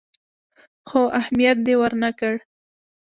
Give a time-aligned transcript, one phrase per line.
[0.87, 2.35] خو اهميت دې ورنه کړ.